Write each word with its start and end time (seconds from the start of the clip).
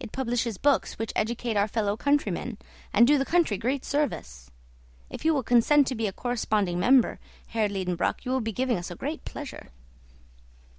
It 0.00 0.12
publishes 0.12 0.56
books 0.56 0.98
which 0.98 1.12
educate 1.14 1.54
our 1.54 1.68
fellow 1.68 1.94
countrymen, 1.94 2.56
and 2.90 3.06
do 3.06 3.18
the 3.18 3.26
country 3.26 3.58
great 3.58 3.84
service. 3.84 4.50
If 5.10 5.26
you 5.26 5.34
will 5.34 5.42
consent 5.42 5.86
to 5.88 5.94
be 5.94 6.06
a 6.06 6.10
corresponding 6.14 6.80
member, 6.80 7.18
Herr 7.48 7.68
Liedenbrock, 7.68 8.24
you 8.24 8.30
will 8.30 8.40
be 8.40 8.50
giving 8.52 8.78
us 8.78 8.90
great 8.96 9.26
pleasure." 9.26 9.68